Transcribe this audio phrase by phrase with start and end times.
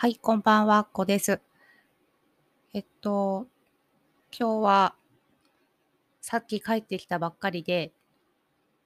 [0.00, 1.42] はい、こんばんは、こです。
[2.72, 3.46] えっと、
[4.32, 4.94] 今日は
[6.22, 7.92] さっき帰ってきたばっかりで、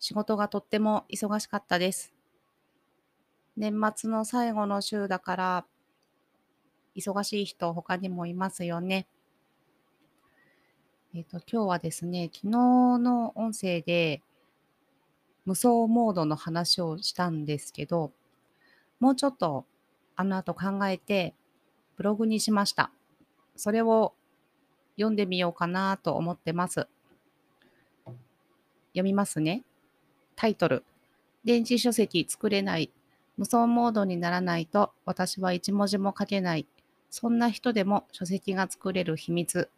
[0.01, 2.13] 仕事がとっても忙しかったです。
[3.57, 5.65] 年末の最後の週だから、
[6.97, 9.07] 忙しい人他にもいますよね。
[11.15, 12.49] えっと、今日はですね、昨日
[12.99, 14.21] の音声で
[15.45, 18.11] 無双モードの話をしたんですけど、
[18.99, 19.65] もうちょっと
[20.17, 21.35] あの後考えて
[21.97, 22.91] ブログにしました。
[23.57, 24.15] それを
[24.97, 26.89] 読んでみようかなと思ってます。
[28.93, 29.63] 読みますね。
[30.37, 30.85] タイトル。
[31.45, 32.91] 電子書籍作れない。
[33.37, 36.67] 無双モードにならないと私は一文字も書けない。
[37.11, 39.69] そんな人でも書籍が作れる秘密。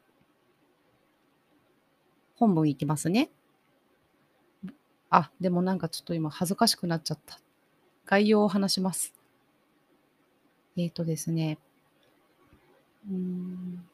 [2.37, 3.31] 本文いきますね。
[5.09, 7.41] あ、でもなんかちょっと今恥ずかしくなっちゃった。
[8.05, 9.15] 概要を話します。
[10.77, 11.59] えっ、ー、とですね。
[13.11, 13.89] うん。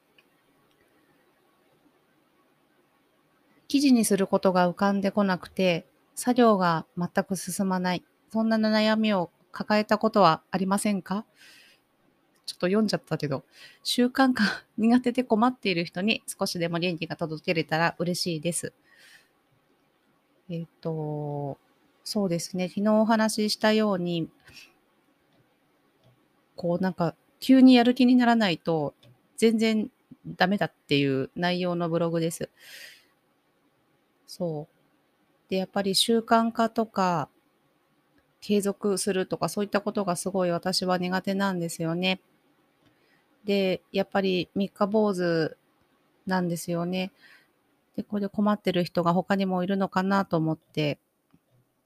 [3.68, 8.04] 記事にすることが浮かんでこなくて、作業が全く進まない。
[8.30, 11.24] そんな悩みを抱えたことはありませんか？
[12.44, 13.44] ちょっと読んじゃったけど、
[13.82, 14.42] 習慣化
[14.76, 18.72] 苦手で困っている人に少しでも元気が届けれたら嬉しいです。
[20.48, 21.58] えっ、ー、と、
[22.04, 22.68] そうですね。
[22.68, 24.28] 昨日お話ししたように、
[26.62, 28.94] こうなんか急にやる気にならないと
[29.36, 29.90] 全然
[30.24, 32.48] ダメだっていう内容のブログです。
[34.28, 35.50] そう。
[35.50, 37.28] で、やっぱり習慣化とか
[38.40, 42.20] 継続するとかそういったことがすごい私は苦手なんですよね。
[43.44, 45.56] で、やっぱり三日坊主
[46.26, 47.10] なんですよね。
[47.96, 50.98] で、これで困ってる人が他にもいるのかなと思って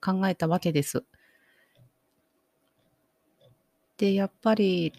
[0.04, 1.04] 考えたわけです。
[3.98, 4.92] で、やっぱり、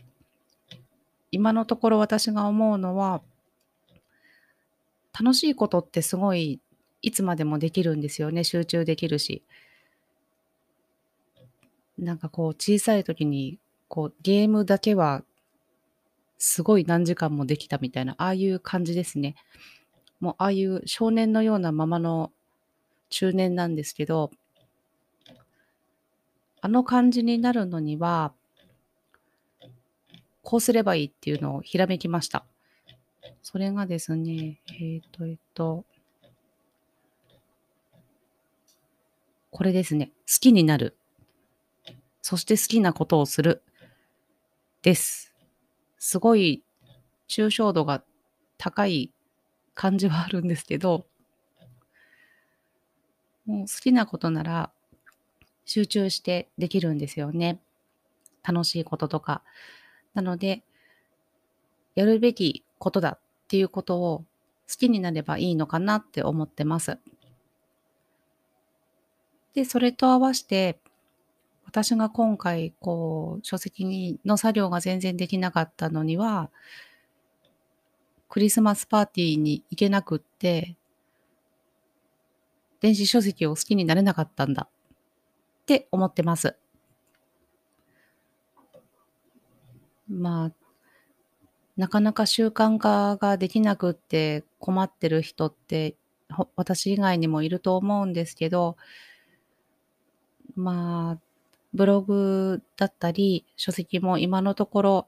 [1.32, 3.22] 今のところ私が思うのは、
[5.20, 6.60] 楽しいことってすごい
[7.02, 8.44] いつまでもできるんですよね。
[8.44, 9.44] 集中できるし。
[11.98, 13.58] なんかこう小さい時に
[13.88, 15.24] こうゲームだけは
[16.38, 19.36] すごい何時間もできたみたいな、ああいう感じですね。
[20.20, 22.32] もうああいう少年のようなままの
[23.10, 24.32] 中年なんですけど、
[26.62, 28.34] あの感じになるのには、
[30.50, 32.46] こうすればいいっていうのをひらめきました。
[33.44, 35.84] それがですね、えっ、ー、と、えっ、ー、と、
[39.52, 40.14] これですね。
[40.26, 40.96] 好きになる。
[42.22, 43.62] そして好きなことをする。
[44.84, 45.36] です。
[45.98, 46.64] すごい
[47.28, 48.02] 抽象度が
[48.58, 49.12] 高い
[49.74, 51.08] 感じはあるんですけど、
[53.46, 54.72] もう好きなことなら
[55.66, 57.60] 集中してできるんですよね。
[58.44, 59.44] 楽しいこととか、
[60.14, 60.64] なので、
[61.96, 64.20] やるべきことだっていうことを
[64.70, 67.00] 好きになればいいのかなって思ってます。
[69.54, 70.80] で、それと合わせて、
[71.66, 76.50] 私が今回、こう、書籍の作業が全然できなかったのには、
[78.30, 80.78] クリスマスパーティーに行けなくって、
[82.80, 86.56] 電子書籍を好きになれなかったんだって思ってます。
[90.10, 90.52] まあ、
[91.76, 95.96] なかなか習慣化ができなくって困ってる人って、
[96.56, 98.78] 私以外にもいると思うんですけど、
[100.56, 101.20] まあ、
[101.74, 105.08] ブログだったり、書籍も今のところ、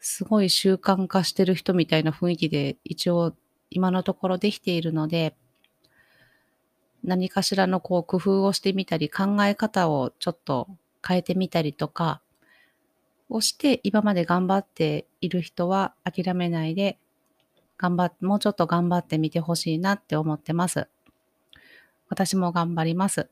[0.00, 3.34] すごい習慣化してる人みたいな雰囲気で一応
[3.70, 5.36] 今のところできているので、
[7.04, 10.68] 何かしらのこう工夫をしてみたり、考え方をちょっと
[11.06, 12.20] 変えてみたりとか、
[13.28, 16.98] をして今まで頑張っている人は諦めないで
[17.78, 20.88] 頑張っ、もうちょっと頑張ってみてほしいなって思ってます。
[22.08, 23.28] 私も頑張ります。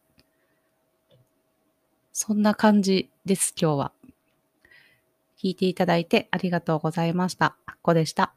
[2.13, 3.93] そんな感じです、今日は。
[5.39, 7.57] 聞いていただいてありがとうございました。
[7.67, 8.35] あっこでした。